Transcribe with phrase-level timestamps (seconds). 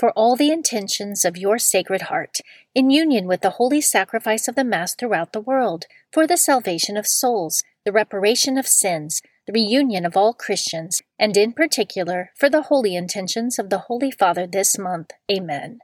[0.00, 2.38] for all the intentions of your Sacred Heart,
[2.74, 6.96] in union with the holy sacrifice of the Mass throughout the world, for the salvation
[6.96, 12.48] of souls, the reparation of sins, the reunion of all Christians, and in particular for
[12.48, 15.10] the holy intentions of the Holy Father this month.
[15.30, 15.80] Amen.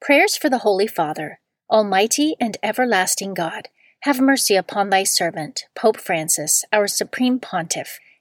[0.00, 1.40] Prayers for the Holy Father.
[1.70, 3.68] Almighty and everlasting God,
[4.04, 7.98] have mercy upon thy servant, Pope Francis, our Supreme Pontiff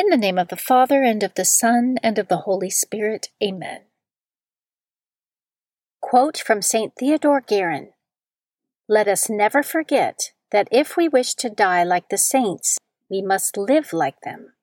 [0.00, 3.28] In the name of the Father, and of the Son, and of the Holy Spirit.
[3.44, 3.82] Amen.
[6.00, 6.94] Quote from St.
[6.98, 7.90] Theodore Guerin
[8.88, 12.78] Let us never forget that if we wish to die like the saints,
[13.10, 14.54] we must live like them.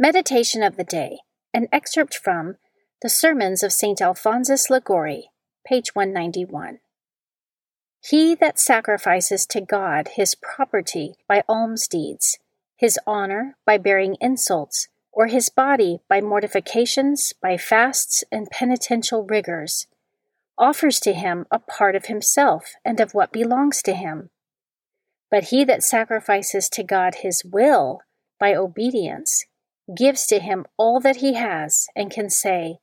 [0.00, 1.18] Meditation of the Day,
[1.52, 2.56] an excerpt from
[3.02, 4.02] The Sermons of St.
[4.02, 5.30] Alphonsus Liguori,
[5.64, 6.80] page 191.
[8.00, 12.38] He that sacrifices to God his property by alms deeds
[12.76, 19.86] his honor by bearing insults, or his body by mortifications, by fasts and penitential rigors,
[20.58, 24.30] offers to him a part of himself and of what belongs to him.
[25.30, 28.00] But he that sacrifices to God his will
[28.38, 29.46] by obedience
[29.96, 32.78] gives to him all that he has and can say,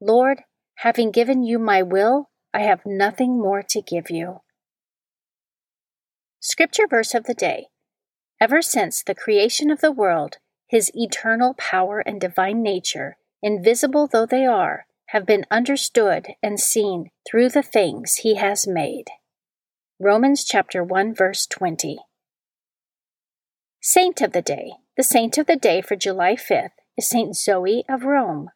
[0.00, 0.42] Lord,
[0.76, 4.40] having given you my will, I have nothing more to give you.
[6.40, 7.68] Scripture verse of the day
[8.40, 14.26] Ever since the creation of the world, his eternal power and divine nature, invisible though
[14.26, 19.06] they are, have been understood and seen through the things he has made.
[20.00, 21.98] Romans chapter 1 verse 20.
[23.80, 24.72] Saint of the Day.
[24.96, 28.50] The saint of the day for July 5th is Saint Zoe of Rome.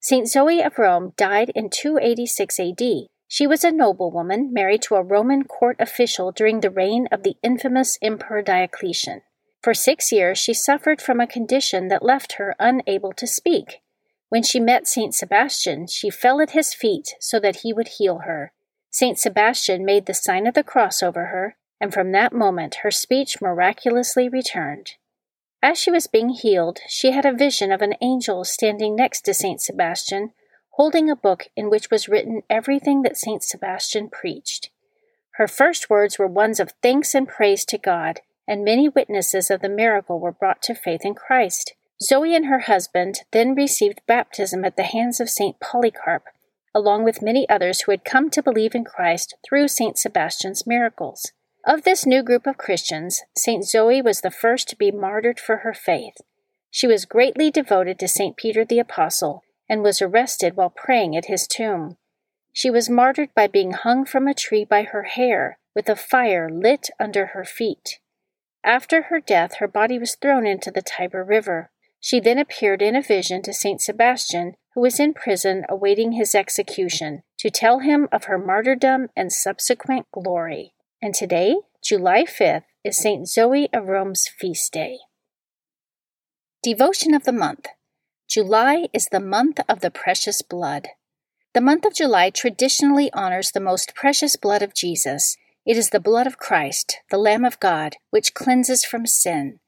[0.00, 2.82] Saint Zoe of Rome died in 286 AD
[3.28, 7.36] she was a noblewoman married to a Roman court official during the reign of the
[7.42, 9.20] infamous Emperor Diocletian.
[9.62, 13.82] For six years she suffered from a condition that left her unable to speak.
[14.30, 18.20] When she met Saint Sebastian, she fell at his feet so that he would heal
[18.20, 18.52] her.
[18.90, 22.90] Saint Sebastian made the sign of the cross over her, and from that moment her
[22.90, 24.92] speech miraculously returned.
[25.62, 29.34] As she was being healed, she had a vision of an angel standing next to
[29.34, 30.32] Saint Sebastian
[30.78, 33.42] holding a book in which was written everything that St.
[33.42, 34.70] Sebastian preached.
[35.32, 39.60] Her first words were ones of thanks and praise to God, and many witnesses of
[39.60, 41.74] the miracle were brought to faith in Christ.
[42.00, 45.58] Zoe and her husband then received baptism at the hands of St.
[45.58, 46.26] Polycarp,
[46.72, 49.98] along with many others who had come to believe in Christ through St.
[49.98, 51.32] Sebastian's miracles.
[51.66, 53.64] Of this new group of Christians, St.
[53.64, 56.18] Zoe was the first to be martyred for her faith.
[56.70, 58.36] She was greatly devoted to St.
[58.36, 61.96] Peter the Apostle and was arrested while praying at his tomb.
[62.52, 66.48] She was martyred by being hung from a tree by her hair, with a fire
[66.50, 68.00] lit under her feet.
[68.64, 71.70] After her death, her body was thrown into the Tiber River.
[72.00, 76.34] She then appeared in a vision to Saint Sebastian, who was in prison awaiting his
[76.34, 80.74] execution, to tell him of her martyrdom and subsequent glory.
[81.00, 84.98] And today, July 5th, is Saint Zoe of Rome's feast day.
[86.62, 87.66] Devotion of the Month
[88.28, 90.88] July is the month of the precious blood.
[91.54, 95.38] The month of July traditionally honors the most precious blood of Jesus.
[95.64, 99.60] It is the blood of Christ, the Lamb of God, which cleanses from sin.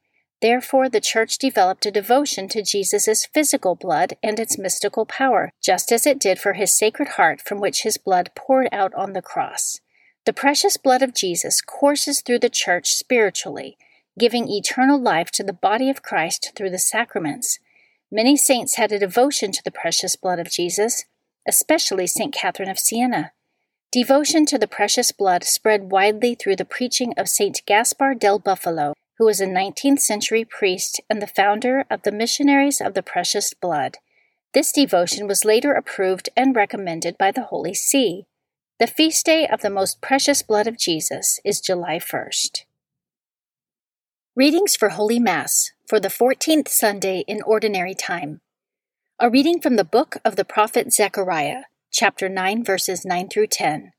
[0.42, 5.90] Therefore, the Church developed a devotion to Jesus' physical blood and its mystical power, just
[5.90, 9.22] as it did for his sacred heart from which his blood poured out on the
[9.22, 9.80] cross.
[10.26, 13.78] The precious blood of Jesus courses through the church spiritually,
[14.18, 17.58] giving eternal life to the body of Christ through the sacraments.
[18.12, 21.04] Many saints had a devotion to the precious blood of Jesus,
[21.46, 22.34] especially St.
[22.34, 23.32] Catherine of Siena.
[23.92, 27.62] Devotion to the precious blood spread widely through the preaching of St.
[27.66, 32.80] Gaspar del Bufalo, who was a 19th century priest and the founder of the Missionaries
[32.80, 33.98] of the Precious Blood.
[34.54, 38.26] This devotion was later approved and recommended by the Holy See.
[38.80, 42.64] The feast day of the most precious blood of Jesus is July 1st.
[44.34, 48.40] Readings for Holy Mass for the 14th Sunday in Ordinary Time.
[49.18, 53.90] A reading from the book of the prophet Zechariah, chapter 9, verses 9 through 10.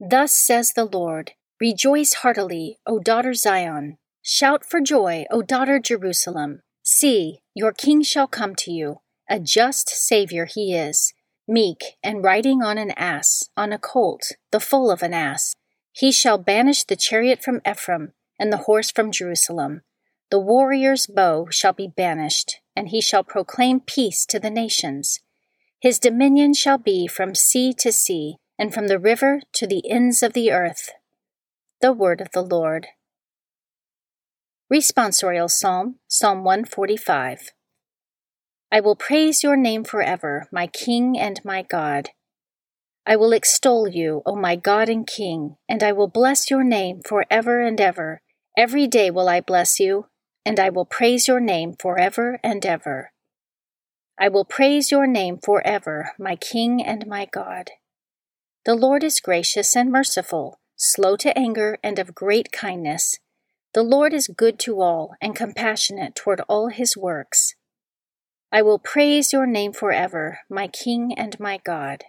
[0.00, 3.98] Thus says the Lord Rejoice heartily, O daughter Zion.
[4.20, 6.62] Shout for joy, O daughter Jerusalem.
[6.82, 8.96] See, your king shall come to you.
[9.30, 11.12] A just Savior he is
[11.46, 15.54] meek, and riding on an ass, on a colt, the foal of an ass.
[15.92, 19.82] He shall banish the chariot from Ephraim, and the horse from Jerusalem.
[20.28, 25.20] The warrior's bow shall be banished, and he shall proclaim peace to the nations.
[25.80, 30.24] His dominion shall be from sea to sea, and from the river to the ends
[30.24, 30.90] of the earth.
[31.80, 32.88] The word of the Lord.
[34.72, 37.52] Responsorial Psalm, Psalm 145.
[38.72, 42.08] I will praise your name forever, my King and my God.
[43.06, 47.00] I will extol you, O my God and King, and I will bless your name
[47.06, 48.22] forever and ever.
[48.58, 50.06] Every day will I bless you,
[50.46, 53.10] and I will praise your name forever and ever.
[54.16, 57.72] I will praise your name forever, my King and my God.
[58.64, 63.18] The Lord is gracious and merciful, slow to anger, and of great kindness.
[63.74, 67.56] The Lord is good to all, and compassionate toward all his works.
[68.52, 72.04] I will praise your name forever, my King and my God.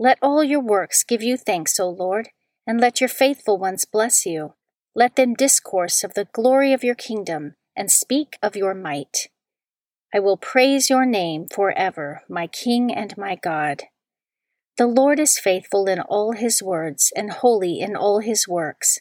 [0.00, 2.30] Let all your works give you thanks, O Lord,
[2.66, 4.54] and let your faithful ones bless you.
[4.98, 9.28] Let them discourse of the glory of your kingdom and speak of your might.
[10.14, 13.82] I will praise your name forever, my King and my God.
[14.78, 19.00] The Lord is faithful in all his words and holy in all his works.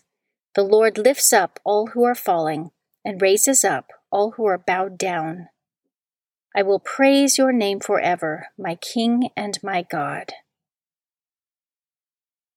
[0.54, 2.72] The Lord lifts up all who are falling
[3.06, 5.48] and raises up all who are bowed down.
[6.54, 10.34] I will praise your name forever, my King and my God.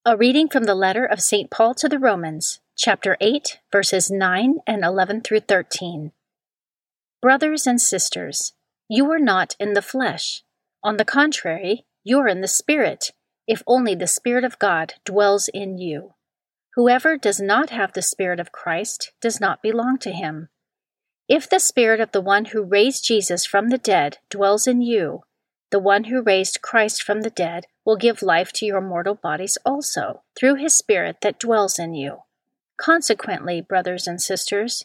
[0.05, 1.53] A reading from the letter of St.
[1.53, 6.13] Paul to the Romans, chapter 8, verses 9 and 11 through 13.
[7.21, 8.53] Brothers and sisters,
[8.89, 10.45] you are not in the flesh.
[10.85, 13.11] On the contrary, you are in the Spirit,
[13.49, 16.15] if only the Spirit of God dwells in you.
[16.77, 20.49] Whoever does not have the Spirit of Christ does not belong to him.
[21.29, 25.23] If the Spirit of the one who raised Jesus from the dead dwells in you,
[25.73, 29.59] the one who raised Christ from the dead will give life to your mortal bodies
[29.67, 32.19] also, through his Spirit that dwells in you.
[32.79, 34.85] Consequently, brothers and sisters,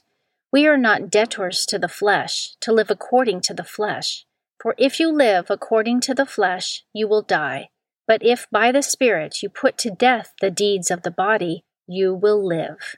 [0.51, 4.25] we are not debtors to the flesh, to live according to the flesh.
[4.62, 7.69] For if you live according to the flesh, you will die.
[8.07, 12.13] But if by the Spirit you put to death the deeds of the body, you
[12.13, 12.95] will live.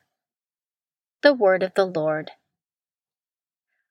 [1.22, 2.32] The Word of the Lord.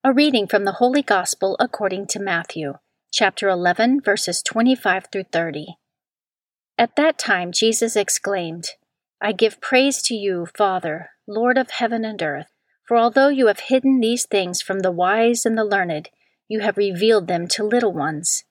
[0.03, 2.75] A reading from the Holy Gospel according to Matthew,
[3.13, 5.77] chapter 11, verses 25 through 30.
[6.77, 8.71] At that time, Jesus exclaimed,
[9.25, 12.53] I give praise to you, Father, Lord of heaven and earth,
[12.87, 16.11] for although you have hidden these things from the wise and the learned,
[16.47, 18.45] you have revealed them to little ones.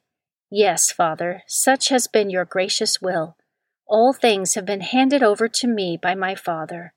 [0.50, 3.38] Yes, Father, such has been your gracious will.
[3.86, 6.96] All things have been handed over to me by my Father.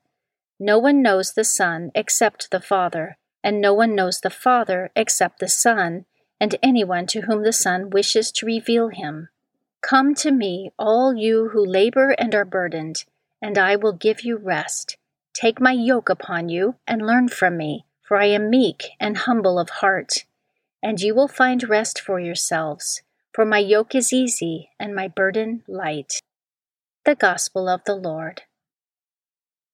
[0.59, 5.39] No one knows the Son except the Father and no one knows the Father except
[5.39, 6.03] the Son,
[6.37, 9.29] and anyone to whom the Son wishes to reveal him.
[9.81, 13.05] Come to me, all you who labor and are burdened,
[13.41, 14.97] and I will give you rest.
[15.33, 19.59] Take my yoke upon you and learn from me, for I am meek and humble
[19.59, 20.25] of heart,
[20.81, 23.01] and you will find rest for yourselves.
[23.33, 26.13] For my yoke is easy and my burden light.
[27.05, 28.41] The Gospel of the Lord.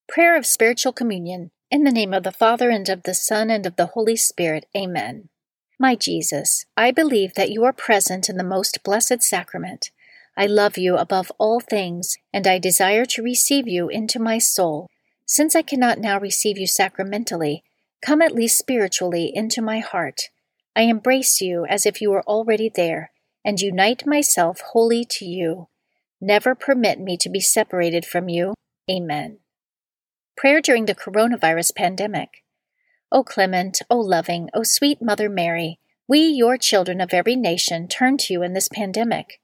[0.06, 1.50] Prayer of Spiritual Communion.
[1.70, 4.66] In the name of the Father, and of the Son, and of the Holy Spirit.
[4.76, 5.30] Amen.
[5.78, 9.90] My Jesus, I believe that you are present in the most blessed sacrament.
[10.36, 14.88] I love you above all things, and I desire to receive you into my soul.
[15.26, 17.62] Since I cannot now receive you sacramentally,
[18.04, 20.22] come at least spiritually into my heart.
[20.76, 23.12] I embrace you as if you were already there,
[23.44, 25.68] and unite myself wholly to you.
[26.20, 28.54] Never permit me to be separated from you.
[28.90, 29.38] Amen.
[30.36, 32.42] Prayer during the coronavirus pandemic.
[33.12, 38.16] O clement, O loving, O sweet Mother Mary, we, your children of every nation, turn
[38.18, 39.40] to you in this pandemic.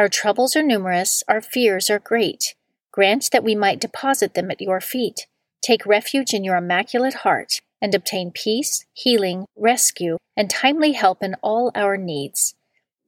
[0.00, 2.54] Our troubles are numerous, our fears are great.
[2.90, 5.26] Grant that we might deposit them at your feet,
[5.60, 11.34] take refuge in your immaculate heart, and obtain peace, healing, rescue, and timely help in
[11.42, 12.54] all our needs.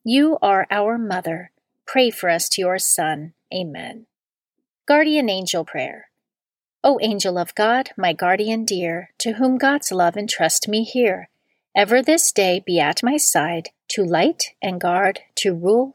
[0.04, 1.50] You are our Mother.
[1.86, 3.32] Pray for us to your Son.
[3.54, 4.04] Amen.
[4.86, 6.10] Guardian Angel Prayer.
[6.84, 11.30] O angel of God, my guardian dear, to whom God's love entrust me here,
[11.74, 15.94] ever this day be at my side, to light and guard, to rule